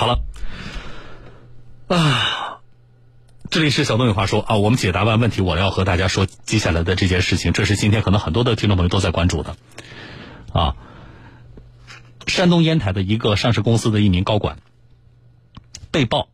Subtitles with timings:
[0.00, 0.22] 好了，
[1.88, 2.62] 啊，
[3.50, 9.56] 这里是小东有话说啊，我们解答完问题，我要和大家说接下来的这件事情，这是今天可能很多的听众朋友都在关注的
[10.54, 10.74] 啊。
[12.26, 14.56] 山东烟台的一个上市公司的一名高管
[15.90, 16.30] 被曝，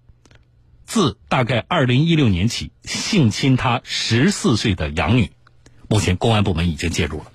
[0.85, 5.33] 自大概二零一六年起性侵他十四岁的养女，
[5.89, 7.33] 目前公安部门已经介入了。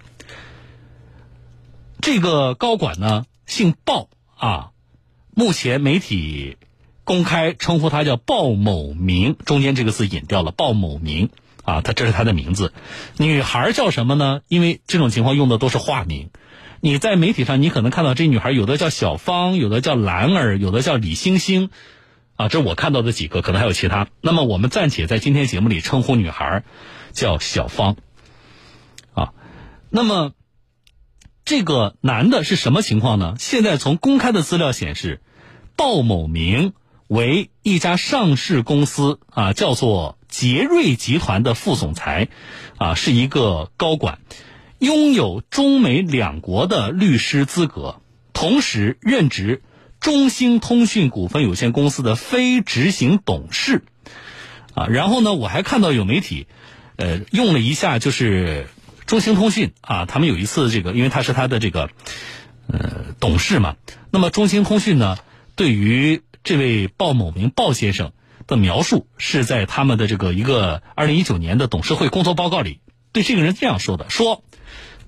[2.00, 4.08] 这个高管呢，姓鲍
[4.38, 4.72] 啊，
[5.34, 6.58] 目前媒体
[7.04, 11.30] 公开称呼他叫鲍某明，中间这个字引掉了，鲍某明
[11.64, 12.74] 啊，他这是他的名字。
[13.18, 14.42] 女孩叫什么呢？
[14.48, 16.30] 因为这种情况用的都是化名。
[16.84, 21.70] 你在媒体上，你可能看到这女孩有的叫小芳，有的叫兰儿，有的叫李星星，
[22.36, 24.08] 啊，这我看到的几个，可能还有其他。
[24.20, 26.64] 那么我们暂且在今天节目里称呼女孩
[27.12, 27.98] 叫小芳，
[29.14, 29.34] 啊，
[29.90, 30.34] 那么
[31.52, 33.36] 这个男的是什么情况呢？
[33.38, 35.20] 现在从公开的资料显示，
[35.76, 36.72] 鲍某明
[37.10, 42.30] 为一家上市公司啊，叫做杰瑞集团的副总裁，
[42.78, 44.20] 啊，是一个高管。
[44.80, 48.00] 拥有中美两国的律师资格，
[48.32, 49.62] 同时任职
[50.00, 53.84] 中兴通讯股份有限公司的非执行董事，
[54.74, 56.48] 啊，然后呢，我还看到有媒体，
[56.96, 58.70] 呃，用了一下就是
[59.12, 61.90] 中兴通讯啊，他们有一次这个，因为他是他的这个
[62.68, 63.76] 呃董事嘛，
[64.10, 65.18] 那么中兴通讯呢，
[65.58, 68.14] 对于这位鲍某明鲍先生
[68.48, 72.80] 的描述是在他们的这个一个二零一九年的董事会工作报告里，
[73.12, 74.46] 对这个人这样说的，说。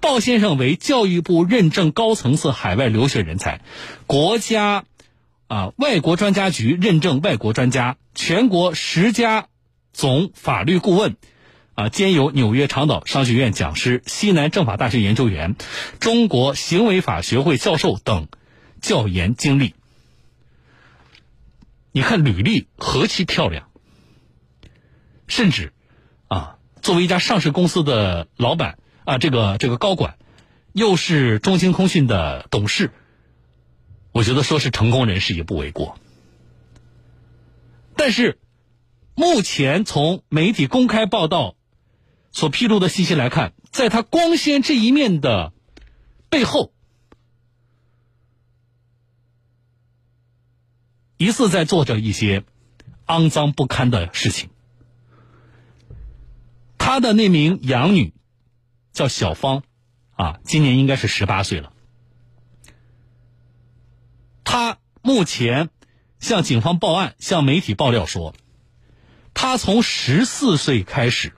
[0.01, 3.61] 鲍先生为教育部认证高层次海外留学人才，
[4.05, 4.83] 国家
[5.47, 9.47] 啊外国专家局认证外国专家，全国十佳
[9.93, 11.15] 总法律顾问，
[11.75, 15.55] 啊兼有纽约长岛商学院讲师、西南政法大学研究员、
[15.99, 18.27] 中国行为法学会教授等
[18.81, 19.75] 教研经历。
[21.91, 23.69] 你看履历何其漂亮，
[25.27, 25.73] 甚至
[26.27, 28.77] 啊作为一家上市公司的老板。
[29.05, 30.17] 啊，这个这个高管，
[30.71, 32.89] 又是中兴通讯的董事，
[34.13, 35.99] 我觉得说是成功人士也不为过。
[37.97, 38.39] 但是，
[39.13, 41.57] 目前从媒体公开报道
[42.33, 45.53] 所披露的信息来看，在他光鲜这一面的
[46.29, 46.73] 背后，
[51.15, 52.43] 疑似在做着一些
[53.05, 54.49] 肮脏不堪的事情。
[56.77, 58.13] 他的那名养女。
[58.93, 59.63] 叫小芳，
[60.11, 61.73] 啊，今年应该是十八岁了。
[64.43, 65.71] 他目前
[66.19, 68.35] 向警方报案，向媒体爆料说，
[69.33, 71.33] 他从十四岁开始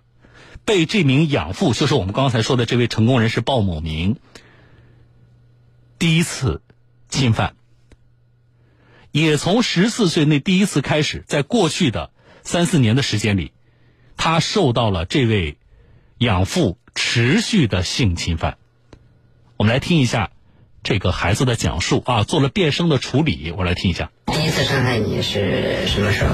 [0.66, 4.18] 被这名养父，就是我们刚才说的这位成功人士鲍某明，
[6.00, 6.62] 第一次
[7.08, 7.56] 侵犯，
[9.12, 12.12] 也从十四岁那第一次开始，在过去的
[12.44, 13.54] 三四年的时间里，
[14.18, 15.58] 他受到了这位
[16.18, 16.78] 养父。
[16.98, 18.58] 持续的性侵犯，
[19.58, 20.32] 我们来听一下
[20.82, 24.12] 这个孩子的讲述啊，做了变声的处理，我来听一下。
[24.28, 26.34] 第一次伤害你是什么时候？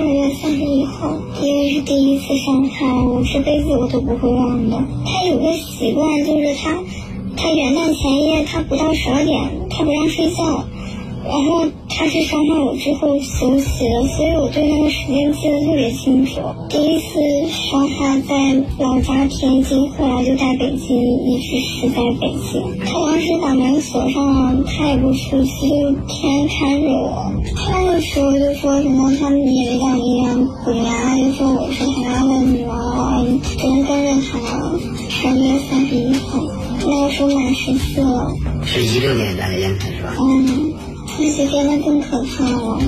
[0.00, 4.82] 二月三十一号，因为是第一次伤害，我这辈子我都不会忘的。
[5.04, 6.74] 他有个习惯，就是他，
[7.36, 10.64] 他元旦前夜他不到十二点，他不让睡觉。
[11.22, 16.40] 然后他是伤害我之后休息的，所以我对那个时间记得特别清楚。
[16.68, 18.34] 第一次伤害在
[18.78, 22.62] 老家天津，后来就在北京，一直是在北京。
[22.84, 27.32] 他当时把门锁上了，他也不出去，就天天看着我。
[27.54, 34.38] 他那个时候就说什么，他以为养一养不呀，就说我是他家的女儿，只能跟着他。
[35.08, 36.40] 十月三十一号，
[36.80, 38.26] 那个时候满十四了。
[38.64, 40.16] 是一六年在烟台是吧？
[40.18, 40.69] 嗯。
[41.20, 42.78] 那些变得更可怕了。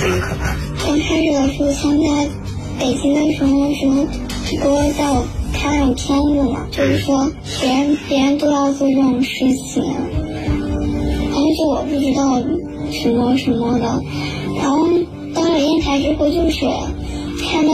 [0.00, 0.56] 怎么可怕？
[0.84, 2.28] 刚开始的时候，像在
[2.80, 4.04] 北京的时候，什么
[4.60, 7.30] 给我在我拍那种片子嘛，就是说
[7.60, 9.84] 别人别人都要做这种事情，
[11.32, 12.42] 但是我不知道
[12.90, 14.02] 什么什么的。
[14.58, 14.88] 然后
[15.32, 16.66] 到了烟台之后，就是
[17.48, 17.72] 看的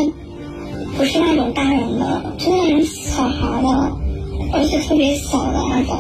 [0.97, 3.93] 不是那种大人的，就那种小孩的，
[4.53, 5.97] 而且特别小的那种，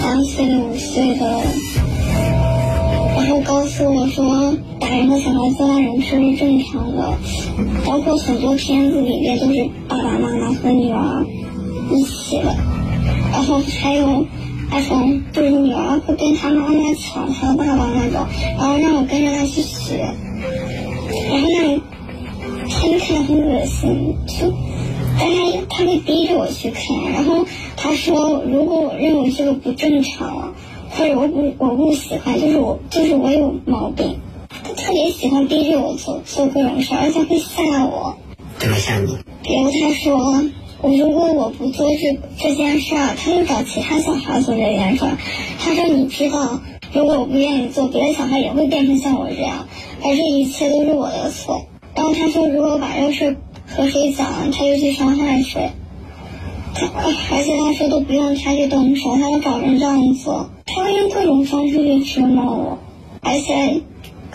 [0.00, 1.40] 三岁五岁的。
[3.36, 7.18] 然后告诉我说，打人和小孩子拉人是正常的，
[7.84, 11.26] 包括很多片子里面都是爸爸妈妈和女儿
[11.92, 12.56] 一起的，
[13.30, 14.24] 然后还有
[14.70, 18.26] 那种就是女儿会跟她妈妈抢她爸爸那种，
[18.58, 19.98] 然后让我跟着他去学，
[21.30, 21.80] 然后那种
[22.70, 24.50] 他就看着很恶心，就
[25.18, 27.44] 但他他会逼着我去看，然后
[27.76, 30.54] 他说如果我认为这个不正常了。
[30.96, 38.16] 可是我不我不喜欢，就是我就是我有毛病，他特别喜欢逼着我做做各种事儿，而且会吓我。
[38.58, 39.14] 怎么吓你？
[39.42, 40.16] 比如他说，
[40.80, 45.18] 我如果我不做这这件事儿，他就找其他小孩做这件事儿。
[45.58, 46.60] 他说你知道，
[46.94, 49.66] 如果我不愿意做，别的小孩也会变成像我这样，
[50.02, 51.66] 而这一切都是我的错。
[51.94, 55.72] 然后他说，如果把这个事和谁讲，他就去伤害谁。
[56.74, 62.78] 他而且他说都不用他去动手，他要找人这样做，他会用各种方式去折磨我，
[63.20, 63.80] 而且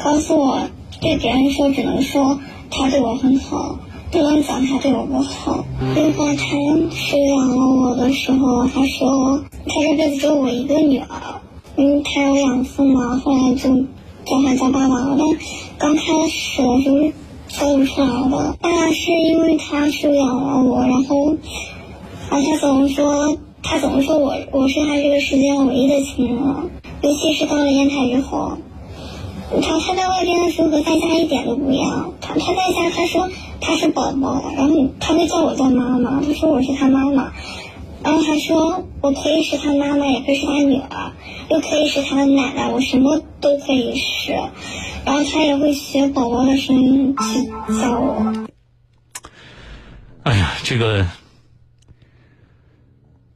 [0.02, 0.60] 告诉我
[1.02, 2.40] 对别人说只能说
[2.70, 3.78] 他对我很好。
[4.12, 5.64] 不能讲他对我不好。
[5.96, 6.46] 另外，他
[6.90, 11.42] 收养了我的时候，他说他这辈子只有我一个女儿，
[11.78, 13.74] 因为他有养父嘛，后来就
[14.26, 15.18] 叫他叫爸爸了。
[15.80, 17.10] 但刚开始的时候
[17.48, 18.58] 叫不出来的。
[18.60, 21.34] 爸爸是因为他收养了我，然后
[22.30, 26.38] 啊，他总说他总是说我我是他这个世界上唯一的亲人，
[27.02, 28.58] 尤其是到了烟台以后，
[29.62, 32.14] 他他在外边的时候和在家一点都不一样。
[32.22, 33.30] 他他在家他说。
[33.64, 37.32] 他是宝宝，然后他会叫我叫妈妈，他说我是他妈妈，
[38.04, 41.12] 然后还说我可以是他妈妈，也可以是他女儿，
[41.52, 44.34] 又可以是他的奶奶，我什么都可以是。
[45.06, 47.46] 然后他也会学宝宝的声音去
[47.80, 48.34] 叫我。
[50.24, 51.06] 哎呀，这个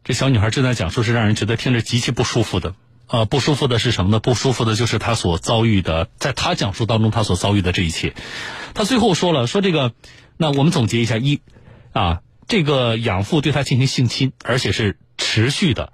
[0.05, 2.75] 这小女孩正在讲述，是让人觉得听着极其不舒服的。
[3.07, 4.19] 呃，不舒服的是什么呢？
[4.19, 8.13] 不舒服的就是她所遭遇的，在她讲述当中，她所遭遇的这一切。
[8.75, 9.93] 她最后说了，说这个，
[10.37, 11.41] 那我们总结一下：一，
[11.91, 15.91] 啊，这个养父对她进行性侵，而且是持续的，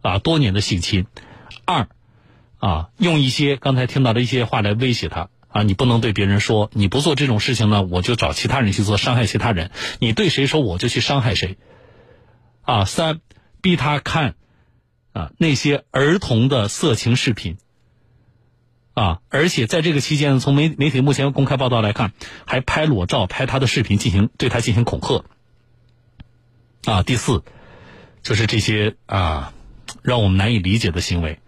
[0.00, 1.04] 啊，多年的性侵；
[1.66, 1.88] 二，
[2.56, 9.70] 啊，用一些刚才听到的一些话来威胁她，啊，你不能对别人说，你不做这种事情呢，我就找其他人去做，伤害其他人。
[9.98, 11.58] 你对谁说，我就去伤害谁。
[12.62, 13.20] 啊，三，
[13.62, 14.34] 逼他看。
[15.14, 17.58] 啊，那些儿童的色情视频，
[18.94, 22.14] 啊，而且在这个期间，从媒媒体目前公开报道来看，
[22.46, 25.26] 还拍裸照、拍他的视频，进行对他进行恐吓。
[26.86, 27.44] 啊，第四，
[28.22, 29.52] 就是这些啊，
[30.00, 31.40] 让我们难以理解的行为。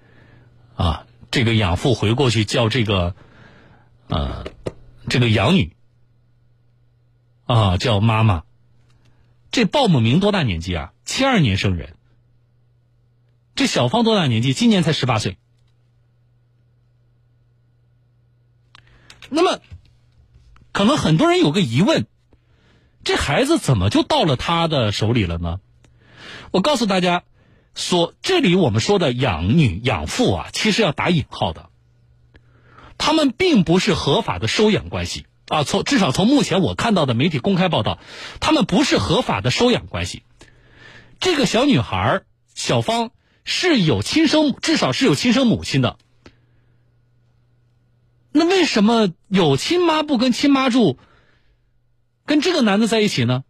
[0.76, 3.16] 啊，这个养父回过去叫这个，
[4.08, 4.44] 呃，
[5.08, 5.74] 这个养女，
[7.46, 8.42] 啊，叫妈妈。
[9.50, 10.92] 这鲍某明多大年纪啊？
[11.06, 11.96] 七二年生人。
[13.54, 14.52] 这小芳多大年纪？
[14.52, 15.38] 今年才十八岁。
[19.28, 19.60] 那么，
[20.72, 22.06] 可能很多人有个疑问：
[23.04, 25.60] 这孩子怎么就到了他的手里了呢？
[26.50, 27.22] 我告诉大家，
[27.74, 31.70] 所这里我们说的养女养父啊，其实要打引号的，
[32.98, 35.62] 他们并不是合法的收养关系啊。
[35.62, 38.00] 从至少从目前我看到的媒体公开报道，
[38.40, 40.24] 他们不是合法的收养关系。
[41.20, 42.22] 这个小女孩
[42.54, 43.12] 小芳。
[43.44, 45.98] 是有亲生，至少是有亲生母亲的。
[48.32, 50.98] 那为什么有亲妈不跟亲妈住，
[52.26, 53.44] 跟这个男的在一起呢？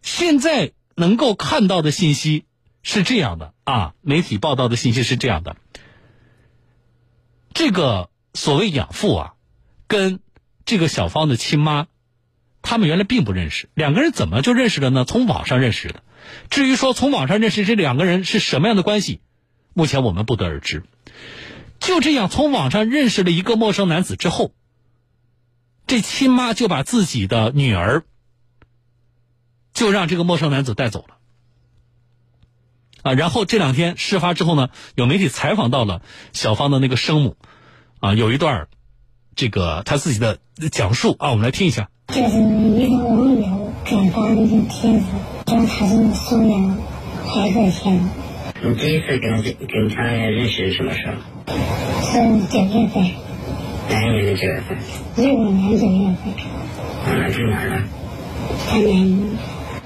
[0.00, 2.44] 现在能够看到的信息
[2.82, 5.56] 是这样的啊，媒体报道的信息是这样的。
[7.52, 9.34] 这个所谓养父啊，
[9.86, 10.20] 跟
[10.64, 11.86] 这个小芳的亲妈，
[12.62, 15.04] 他们原来并不认识，两个人怎么就认识了呢？
[15.04, 16.02] 从网上认识的。
[16.50, 19.20] 至于说从网上认识这两个人是什么样的关系，
[19.74, 20.82] 目前我们不得而知。
[21.78, 24.54] 就这样，从网上认识了一个陌生男子之后，
[25.86, 28.04] 这亲妈就把自己的女儿
[29.74, 31.16] 就让这个陌生男子带走了。
[33.02, 36.02] 啊，然后这两天事发之后呢，有媒体采访到了
[36.32, 37.36] 小芳的那个生母，
[37.98, 38.68] 啊，有一段
[39.34, 40.38] 这个他自己的
[40.70, 41.90] 讲述啊，我们来听一下。
[42.06, 45.04] 这是一个网友转发的一个帖子。
[45.46, 46.76] 说他是收养
[47.26, 48.08] 孩子的钱。
[48.62, 51.12] 你第一次跟他跟他认识是什么时候？
[52.02, 52.12] 是
[52.48, 53.04] 九月份。
[53.90, 54.78] 哪一年的九月份？
[55.16, 56.32] 一五年九月份。
[57.04, 57.82] 啊，去哪儿了？
[58.68, 58.82] 他们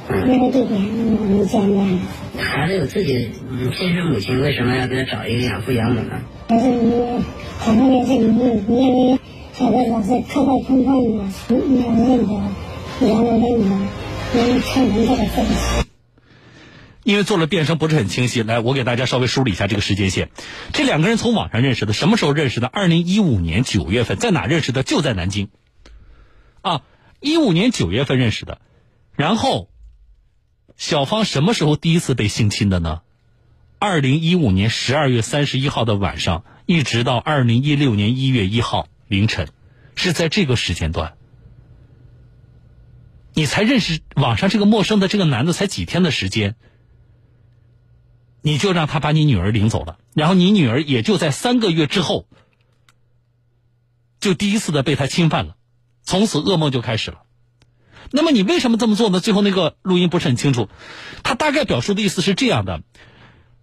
[0.09, 0.81] 那个地点
[1.19, 1.99] 我们见面了。
[2.39, 3.31] 孩子有自己
[3.77, 6.21] 亲生母亲，为什么要给他找一个养父养母呢？
[6.49, 7.23] 那是因为
[7.65, 9.19] 可能也是因为因为
[9.55, 12.33] 孩子老是磕磕碰碰的，没有认得，
[13.01, 13.67] 原来认得。
[17.05, 20.31] 因为做了变声不是很清晰，来，我给大家稍微梳理一下这个时间线。
[20.73, 22.67] 这两个人从网上认识的，什么时候认识的？
[22.67, 24.83] 二零一五年九月份，在哪认识的？
[24.83, 25.51] 就在南京。
[26.63, 26.83] 啊，
[27.21, 28.61] 一五年九月份认识的。
[29.15, 29.69] 然后，
[30.77, 33.03] 小芳什么时候第一次被性侵的呢？
[33.79, 39.47] 二零一五年十二月三十一号的晚上，一直到二零一六年一月一号凌晨，
[39.95, 41.13] 是在这个时间段。
[43.39, 46.55] 你才认识网上这个陌生的这个男的才几天的时间，
[48.41, 49.99] 你就让他把你女儿领走了。
[50.15, 52.27] 然后你女儿也就在三个月之后，
[54.21, 55.57] 就第一次的被他侵犯了，
[56.03, 57.25] 从此噩梦就开始了。
[58.11, 59.21] 那么你为什么这么做呢？
[59.21, 60.71] 最后那个录音不是很清楚，
[61.23, 62.81] 他大概表述的意思是这样的：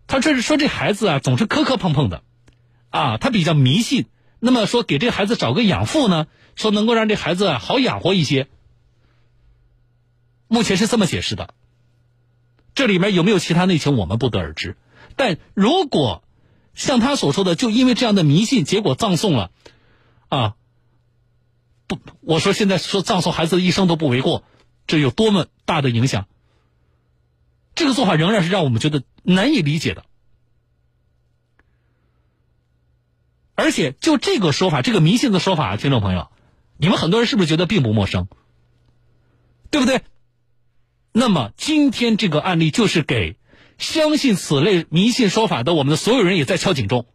[0.05, 2.21] 他这是说这孩子啊总是磕磕碰碰的，
[2.91, 4.05] 啊，他比较迷信。
[4.39, 8.49] 那么说给这孩子找个养父呢，说能够让这孩子好养活一些。
[10.53, 11.55] 目前是这么解释的，
[12.75, 14.77] 这里面有没有其他内情我们不得而知。
[15.15, 16.23] 但如果
[16.75, 19.49] 像他所说的，就因为这样的迷信，结果葬送了，
[20.29, 20.55] 啊，
[21.87, 24.43] 不，我说现在说葬送孩子的一生都不为过，
[24.85, 26.27] 这有多么大的影响？
[27.73, 30.05] 这个做法仍然是让我们觉得难以理解的。
[33.55, 36.29] 而且就这个说法，这个迷信的说法，听众朋友，
[36.77, 38.27] 你们很多人是不是觉得并不陌生？
[39.71, 40.03] 对不对？
[41.13, 43.37] 那么今天这个案例就是给
[43.77, 47.07] 相信此类迷信说法的我们的所有人也在敲警钟。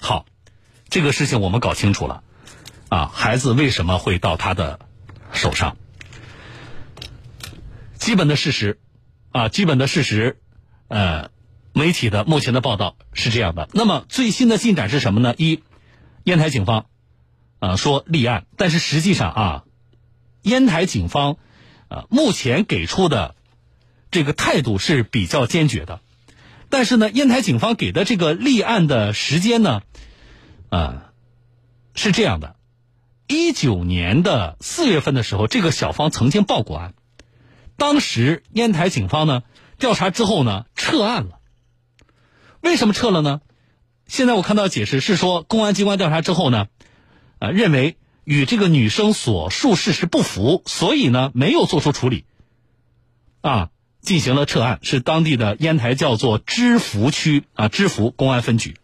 [0.00, 0.26] 好，
[0.88, 2.22] 这个事情我们搞清楚了，
[2.88, 4.80] 啊，孩子为什么会到他的
[5.32, 5.76] 手上？
[7.96, 8.78] 基本的事实，
[9.32, 10.38] 啊，基本的事实，
[10.88, 11.30] 呃，
[11.72, 13.68] 媒体的目前的报道是这样的。
[13.72, 15.34] 那么最新的进展是什么呢？
[15.36, 15.62] 一，
[16.24, 16.86] 烟台警方，
[17.58, 19.64] 啊，说立案，但是实际上啊，
[20.44, 21.36] 烟台警方，
[21.88, 23.34] 啊，目前给出的
[24.10, 26.00] 这个态度是比较坚决的。
[26.70, 29.82] 但是呢，烟台警方给的这个立案的时间呢，
[30.70, 31.12] 啊，
[31.94, 32.56] 是这样的：
[33.26, 36.94] 一九年的四月份的时候，这个小芳曾经报过案。
[37.76, 39.42] 当时烟台警方呢
[39.78, 41.40] 调查之后呢撤案了，
[42.60, 43.40] 为什么撤了呢？
[44.06, 46.66] 现在我看到解释是说，公安机关调查之后呢，
[47.38, 52.24] 呃，认为与这个女生所述事实不符，所以呢没有做出处理，
[53.40, 58.76] 啊，进行了撤案，是当地的烟台叫做芝罘区啊芝罘公安分局。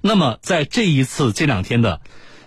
[0.00, 2.00] 那么在这一次这两天的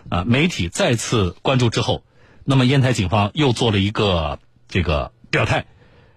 [0.09, 2.03] 啊媒体再次关注之后，
[2.43, 4.39] 那么烟台警方又做了一个。
[4.69, 5.67] 这个表态，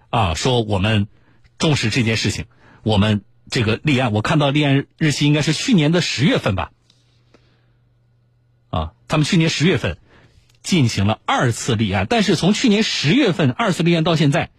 [0.09, 1.07] 啊，说我们
[1.59, 2.45] 重视这件事情，
[2.81, 6.71] 我们这个立案，我看到立案日期应该是去年的十月份吧，
[9.07, 9.97] 他们去年十月份
[10.63, 14.49] 进行了二次立案，但是从去年十月份二次立案到现在，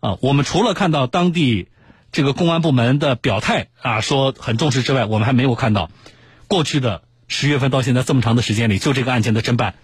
[0.00, 1.68] 啊，我们除了看到当地
[2.12, 5.90] 这个公安部门的表态啊，说很重视之外，我们还没有看到
[6.46, 9.74] 过去的十月份到现在这么长的时间里，就这个案件的侦办。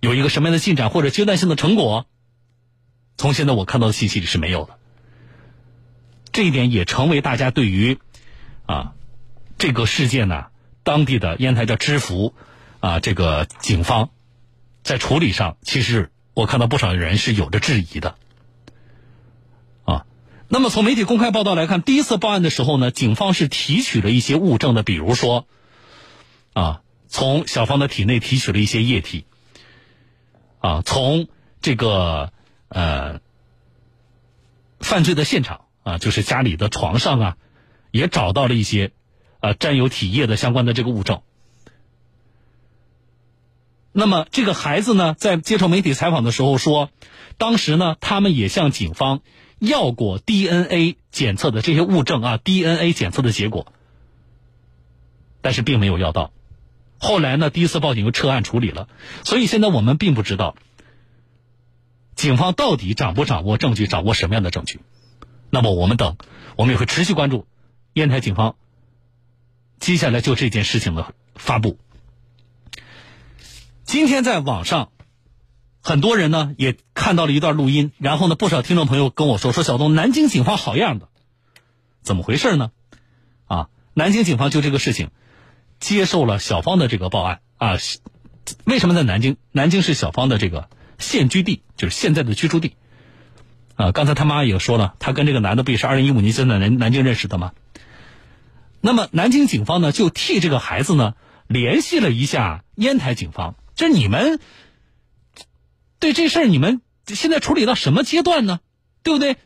[0.00, 2.06] 有一个什么样的进展或者阶段性的成果？
[3.16, 4.78] 从现在我看到的信息里是没有的。
[6.32, 7.98] 这一点也成为大家对于
[8.64, 8.94] 啊
[9.58, 10.46] 这个事件呢，
[10.82, 12.34] 当地的烟台的知府
[12.80, 14.10] 啊，这个警方
[14.82, 18.16] 在处理上，其实我看到不少人是有着质疑的。
[19.84, 20.06] 啊，
[20.48, 25.46] 那么从媒体公开报道来看，第一次报案的时候呢，警方是提取了一些物证的，比如说
[26.52, 29.26] 啊，从小芳的体内提取了一些液体。
[30.60, 31.28] 啊，从
[31.62, 32.32] 这个
[32.68, 33.20] 呃
[34.78, 37.36] 犯罪的现场啊，就是家里的床上啊，
[37.90, 38.92] 也找到了一些
[39.40, 41.22] 啊沾有体液的相关的这个物证。
[43.92, 46.90] 那么这个孩子呢，在接受媒体采访的时候说，
[47.38, 49.20] 当时呢，他们也向警方
[49.58, 53.72] 要过 DNA 检测的这些物证啊，DNA 检测的结果，
[55.40, 56.32] 但是并没有要到。
[56.98, 57.48] 后来呢？
[57.48, 58.88] 第一次报警又撤案处理了，
[59.24, 60.54] 所以现在我们并不知道
[62.14, 64.80] 警方到底掌不掌握证据，掌握什么样的证据。
[65.48, 66.16] 那么我们等，
[66.56, 67.46] 我们也会持续关注
[67.94, 68.54] 烟台警方
[69.80, 71.78] 接下来就这件事情的发布。
[73.84, 74.92] 今天在网上，
[75.82, 81.08] 很多人呢也看到了一段录音，然后呢，不少听众朋友跟我说：“说小东，南京警方好样的，
[82.02, 82.70] 怎么回事呢？”
[83.48, 85.10] 啊，南京警方就这个事情。
[85.80, 87.78] 接受了小芳的这个报案啊，
[88.64, 89.38] 为什么在南京？
[89.50, 90.68] 南京是小芳的这个
[90.98, 92.76] 现居地，就是现在的居住地。
[93.76, 97.52] 啊，刚才他妈也说了，他跟这个男的不也是二零一五年在南南京认识的吗？
[98.80, 101.14] 那么南京警方呢，就替这个孩子呢
[101.46, 104.40] 联系了一下烟台警方，这你们
[105.98, 108.60] 对这事儿你们现在处理到什么阶段呢？
[109.02, 109.36] 对不对？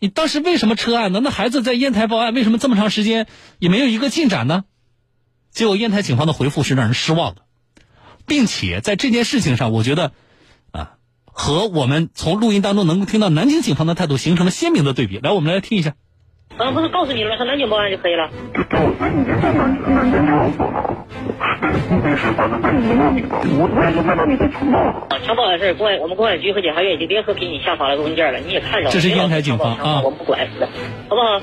[0.00, 1.20] 你当时为什么撤案呢？
[1.22, 3.26] 那孩子在烟台报案，为什么这么长时间
[3.58, 4.64] 也没有一个进展呢？
[5.50, 7.42] 结果烟台警方的回复是让人失望的，
[8.26, 10.12] 并且在这件事情上，我觉得，
[10.70, 15.18] 啊，和我们从录音当中能够听到南京警方的态度形成了鲜明的对比。
[15.18, 15.94] 来，我们来听一下。
[16.58, 17.36] 刚刚不是告诉你了吗？
[17.36, 18.24] 上南京报案就可以了。
[18.24, 18.30] 啊，
[25.24, 28.90] 强暴的事，公安我们公安局和检察院已经联合给你下发了文件了，你也看着了。
[28.90, 30.40] 这是烟台警方啊我们不管，
[31.08, 31.40] 好不好？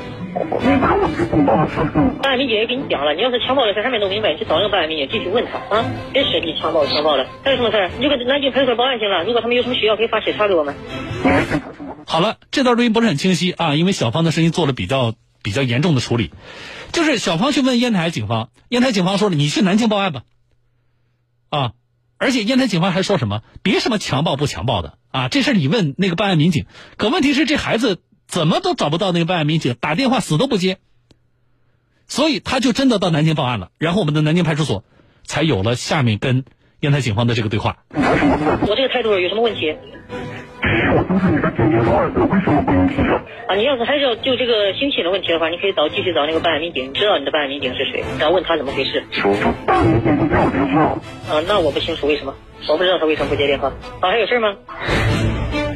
[2.21, 9.23] 办案民警也跟你讲了，你要是强暴的事还没弄明白，你去找那个办案民警继续问他啊，别说你强暴强暴了，还有什么事儿你就跟南京派出所报案行了。
[9.23, 10.75] 如果他们有什么需要，可以发协查给我们。
[12.05, 16.31] 好了，这段录音不是很清晰啊，因为小芳的声音做了比较比较严重的处理。
[16.91, 20.23] 就是小芳去问烟台警方，烟台警方说了，你去南京报案吧。
[21.49, 21.73] 啊，
[22.17, 26.65] 而且烟台警方还说什么，别什么强暴不强暴的啊，这事你问那个办案民警。
[26.95, 30.77] 可问题是这孩子怎么都找不到那个办案民警，打电话死都不接，
[32.07, 33.71] 所以他就真的到南京报案了。
[33.77, 34.85] 然后我们的南京派出所
[35.25, 36.45] 才有了下面跟
[36.81, 37.77] 烟台警方的这个对话。
[37.93, 39.75] 我这个态度有什么问题？
[43.47, 49.03] 啊，你要是还是要就这个性侵的问题的话，你可以找继续找那个办案民警，你知道你的办案民警是谁，然后问他怎么回事。
[51.29, 52.33] 啊，那我不清楚为什么，
[52.67, 53.67] 我不知道他为什么不接电话。
[53.99, 54.55] 啊，还有事吗？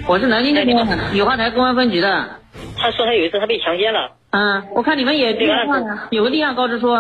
[0.07, 2.39] 我是南京这边雨花台公安分局的。
[2.77, 4.15] 他说他有一次他被强奸了。
[4.31, 6.95] 嗯，我看你们也立案了，有个立案告知书。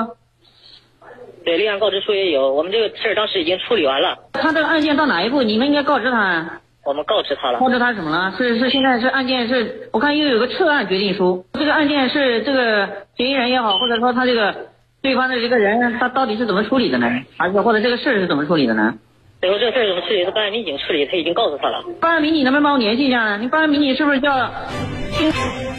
[1.45, 4.17] 对，立案告知书也有，我们这个事儿当时已经处理完了。
[4.33, 5.41] 他这个案件到哪一步？
[5.43, 6.61] 你们应该告知他啊。
[6.85, 7.59] 我们告知他了。
[7.59, 8.33] 告知他什么了？
[8.37, 11.45] 是是，现在是案件是，我看又有个撤案决定书。
[11.53, 14.69] 这个案件是这个嫌疑人也好，或者说他这个
[15.01, 17.07] 对方的这个人，他到底是怎么处理的呢？
[17.37, 18.95] 还是或者这个事儿是怎么处理的呢？
[19.41, 20.25] 最后这个事儿怎么处理？
[20.25, 21.83] 是办案民警处理，他已经告诉他了。
[22.01, 23.37] 办案民警能不能帮我联系一下呢？
[23.37, 24.31] 你办案民警是不是叫
[25.17, 25.29] 丁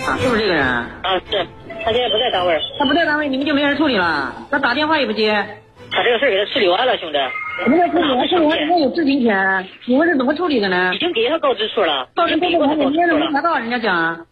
[0.07, 0.17] 啊？
[0.19, 0.65] 是不是这个人？
[0.65, 0.87] 啊，
[1.31, 1.47] 是。
[1.85, 2.59] 他现在不在单位。
[2.79, 4.35] 他不在单位，你们就没人处理了？
[4.51, 5.33] 他打电话也不接。
[5.93, 7.19] 把这个事儿给他处理完了，兄弟。
[7.67, 10.93] 你们处理完，处理完以后有知情权，你们是怎么处理的呢？
[10.95, 12.09] 已经给他告知书了。
[12.15, 13.97] 告知书我们也没拿到，人家讲。
[13.97, 14.27] 啊？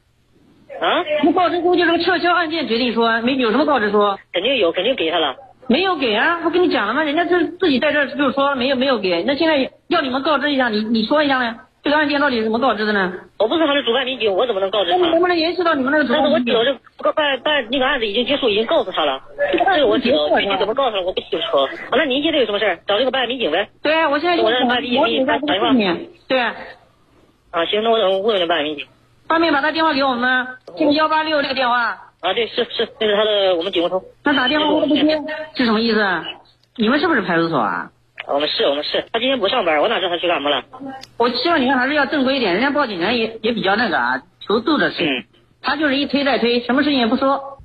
[1.25, 4.17] 那告知书就是撤销案件决定书，没有什么告知书。
[4.33, 5.35] 肯定有，肯定给他了。
[5.67, 7.03] 没有给啊，我跟你讲了吗？
[7.03, 11.57] 人家是自己在这就说没有没有给，那现在要你们告知一下，你你说一下呢？
[11.83, 13.13] 这个案件到底怎么告知的呢？
[13.39, 14.97] 我不是他的主办民警，我怎么能告知他？
[14.99, 16.53] 那你能不能联系到你们那个主办民警？
[16.53, 19.21] 但是我知道这办办那个案子已经结束，已经告诉他了。
[19.53, 21.57] 这个我知道，具体怎么告诉他我不清楚。
[21.57, 23.69] 好，那您现在有什么事找这个办案民警呗。
[23.83, 25.73] 对，我现在我让办案民警给你打电话。
[26.27, 26.41] 对。
[26.41, 28.87] 啊，行，那我等问问办案民警。
[29.29, 30.49] 方便把他电话给我们吗？
[30.77, 31.97] 这个幺八六这个电话。
[32.21, 34.03] 啊，对，是是，这是他的我们警务通。
[34.25, 35.03] 他打电话我都不接，
[35.55, 36.05] 是什么意思？
[36.77, 37.91] 你们是不是派出所啊？
[38.31, 39.09] 我们是，我们是。
[39.11, 40.63] 他今天不上班，我哪知道他去干嘛了？
[41.17, 45.27] 我希望你们还是要正规一点，人家报警人也也比较那个啊，求助的事。
[45.63, 47.63] 他就是一推再推，什么事情也不说。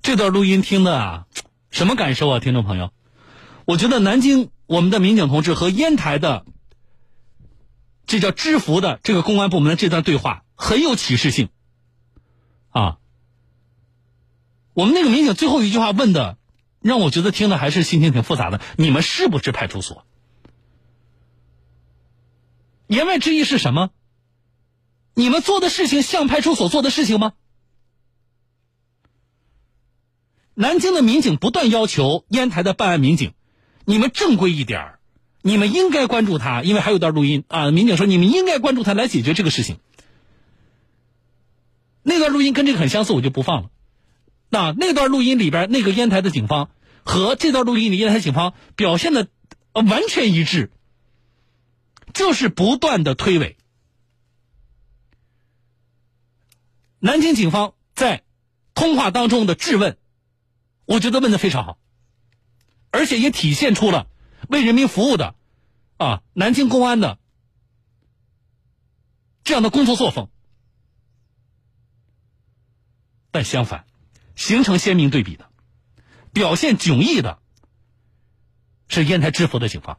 [0.00, 1.26] 这段录音听的啊，
[1.70, 2.90] 什么感受啊，听众朋友？
[3.66, 6.46] 我觉得南京我们的民警同志和烟台的
[8.06, 11.50] 这叫知府的这个公安部门的这段对话很有启示性
[12.70, 12.96] 啊。
[14.72, 16.38] 我们那个民警最后一句话问的。
[16.80, 18.60] 让我觉得听的还是心情挺复杂的。
[18.76, 20.04] 你们是不是派出所？
[22.86, 23.90] 言外之意是什么？
[25.14, 27.34] 你们做的事情像派出所做的事情吗？
[30.54, 33.32] 南京的民警不断要求烟台的办案民警，
[33.84, 34.98] 你们正规一点
[35.42, 37.70] 你们应该关注他，因为还有段录音啊。
[37.70, 39.78] 民警说你们应该关注他来解决这个事情。
[42.02, 43.70] 那段录音跟这个很相似，我就不放了。
[44.50, 46.70] 那那段录音里边，那个烟台的警方
[47.04, 49.28] 和这段录音里烟台警方表现的
[49.72, 50.72] 完全一致，
[52.12, 53.54] 就是不断的推诿。
[56.98, 58.24] 南京警方在
[58.74, 59.96] 通话当中的质问，
[60.84, 61.78] 我觉得问的非常好，
[62.90, 64.08] 而且也体现出了
[64.48, 65.36] 为人民服务的
[65.96, 67.20] 啊南京公安的
[69.44, 70.28] 这样的工作作风。
[73.30, 73.86] 但相反。
[74.40, 75.50] 形成鲜明对比的，
[76.32, 77.40] 表现迥异的，
[78.88, 79.98] 是烟台知府的警方。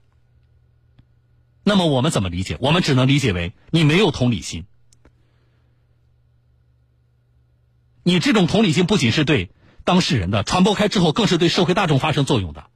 [1.63, 2.58] 那么我们怎么理解？
[2.60, 4.65] 我们只能理解为你没有同理心。
[8.01, 9.51] 你这种同理心不仅是对
[9.84, 12.71] 当事人的，传播开之后更是对社会大众发生作用的。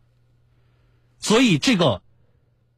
[1.18, 2.04] 所以这个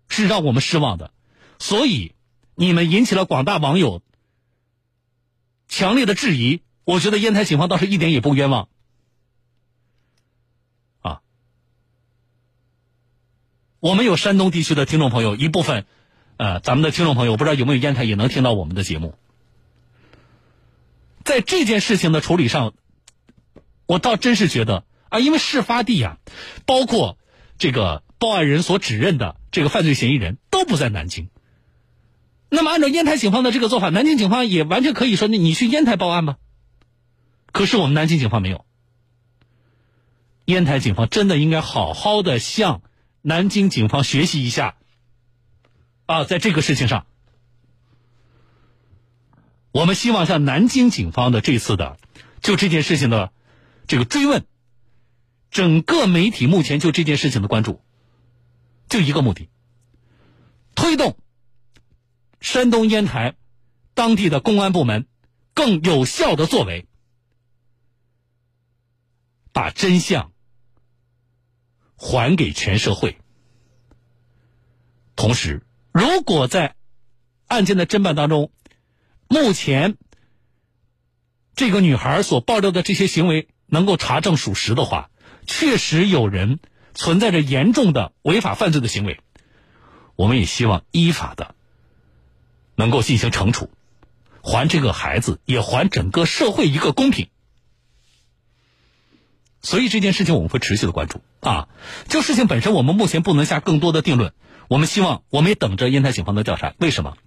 [0.08, 1.12] 是让我们失望的。
[1.60, 2.16] 所以
[2.56, 4.02] 你们引起了广大网友
[5.68, 6.62] 强烈的质疑。
[6.86, 8.70] 我觉得烟台警方倒是一点也不冤枉。
[13.80, 15.86] 我们有山东地区的听众朋友，一部分，
[16.38, 19.16] 呃，咱们的听众朋友，不知道有没有烟台也能听到我们的节目。
[21.24, 22.74] 在这件事情的处理上，
[23.86, 26.18] 我倒真是觉得啊，因为事发地啊，
[26.66, 27.18] 包括
[27.60, 31.30] 这个报案人所指认的这个犯罪嫌疑人都不在南京。
[32.50, 36.38] 那么，按照烟台警方的这个做法，南京警方也完全可以说，你去烟台报案吧。
[37.52, 38.66] 可是我们南京警方没有。
[40.46, 42.82] 烟台警方真的应该好好的向
[43.28, 44.78] 南京警方学习一下，
[46.06, 47.06] 啊，在这个事情上，
[49.74, 51.98] 我们希望向南京警方的这次的
[52.42, 53.34] 就这件事情的
[53.86, 54.46] 这个追问，
[55.52, 57.82] 整个媒体目前就这件事情的关注，
[58.88, 59.50] 就一个目的，
[60.74, 61.18] 推动
[62.40, 63.36] 山东烟台
[63.94, 65.06] 当地的公安部门
[65.54, 66.88] 更有效的作为，
[69.52, 70.32] 把真相。
[71.98, 73.18] 还给全社会。
[75.16, 76.76] 同时，如果在
[77.48, 78.52] 案件的侦办当中，
[79.28, 79.98] 目前
[81.56, 85.10] 这个女孩所爆料的这些行为能够查证属实的话，
[85.48, 86.60] 确实有人
[86.94, 89.20] 存在着严重的违法犯罪的行为，
[90.16, 91.56] 我们也希望依法的
[92.76, 93.72] 能够进行惩处，
[94.44, 97.30] 还这个孩子，也还整个社会一个公平。
[99.68, 101.68] 所以这件事情我们会持续的关注啊。
[102.08, 104.32] 就事情本身，我们目前不能下更多的定论。
[104.70, 106.74] 我们希望，我们也等着烟台警方的调查。
[106.80, 107.18] 为什么？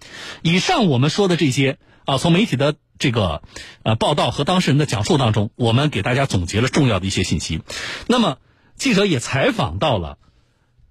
[0.41, 3.43] 以上我们说的这些啊，从媒体的这个
[3.83, 7.61] 呃报道和当事人的讲述当中，我们给大家总结了重要的一些信息。
[8.07, 8.39] 那么，
[8.75, 10.17] 记者也采访到了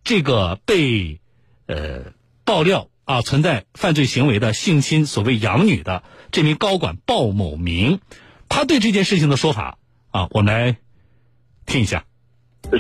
[0.05, 1.19] 这个被
[1.67, 2.13] 呃
[2.45, 7.99] 爆料啊存在犯罪行为的性侵所谓养女的这名高管鲍某明，
[8.49, 9.79] 他对这件事情的说法
[10.13, 10.77] 啊，我们来。
[11.71, 12.03] 听一下，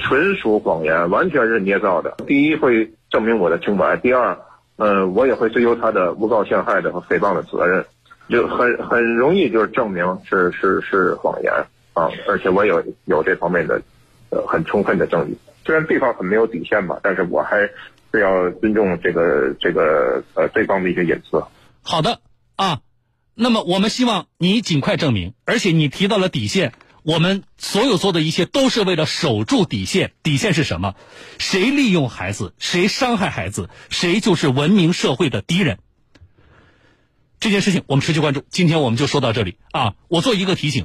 [0.03, 2.16] 纯属谎言，完全是捏造的。
[2.26, 4.37] 第一，会证明我的清白；第二，
[4.74, 7.87] 呃，我也会追究他的诬告陷害的和诽谤的责任，
[8.29, 11.53] 就很很容易就是证明是是是谎言
[11.94, 12.11] 啊！
[12.26, 13.81] 而且我有有这方面的
[14.31, 15.38] 呃很充分的证据。
[15.64, 17.61] 虽然对方很没有底线吧，但是我还
[18.11, 21.40] 是要尊重这个这个呃对方的一些隐私。
[21.83, 22.18] 好的
[22.57, 22.81] 啊，
[23.37, 26.72] 那么我们希望你尽快证明，而且你提到了底线。
[27.03, 30.13] 我们所有做的一切都是为了守住底线。
[30.23, 30.95] 底线是什么？
[31.39, 35.79] 谁利用孩子，谁伤害孩子，谁就是文明社会的敌人。
[37.39, 38.45] 这件事情我们持续关注。
[38.51, 39.95] 今天我们就说到这里啊！
[40.09, 40.85] 我做一个提醒：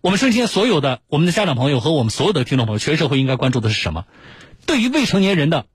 [0.00, 4.04] 我们身边所有的我们的家长朋友和我们所有的听众朋友，全社会应该关注的是什么？
[4.64, 5.66] 对于未成年人的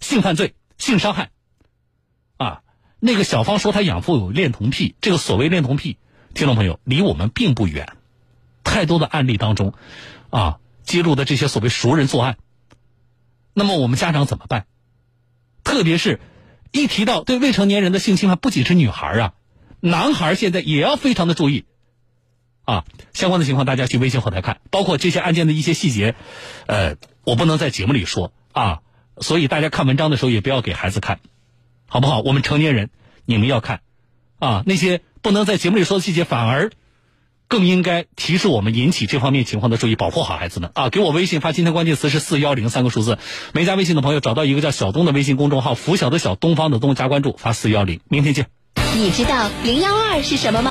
[0.00, 1.30] 性犯罪、性伤害
[2.38, 2.62] 啊，
[2.98, 5.96] 那个小芳说她养父有恋童癖，这个所谓恋童癖，
[6.34, 7.96] 听众朋友离我们并不远。
[8.72, 9.74] 太多的案例当中，
[10.30, 12.38] 啊，揭露的这些所谓熟人作案，
[13.52, 14.64] 那么我们家长怎么办？
[15.62, 16.20] 特别是，
[16.70, 19.34] 一提到对未成年人的性侵犯，不仅是女孩啊，
[19.80, 21.66] 男孩现在也要非常的注意，
[22.64, 26.14] 啊，相关的情况大家去微信后台看，包括这些案件的一些细节，
[26.66, 28.80] 呃，我不能在节目里说啊，
[29.18, 31.20] 所以大家看文章的时候也不要给孩子看，
[31.86, 32.22] 好不好？
[32.22, 32.88] 我们成年人
[33.26, 33.82] 你们要看，
[34.38, 36.72] 啊，那些不能在节目里说的细节反而。
[37.52, 40.88] 更应该提示我们引起这方面情况的注意，保护好孩子们啊！
[40.88, 43.18] 给我微信发今天关键词是四幺零三个数字，
[43.52, 48.46] 没加微信的朋友找到一个叫小东的微信公众号，拂晓的小东方的东加关注，发四幺零，明天见。
[48.96, 50.70] 你知道零幺二是什么吗？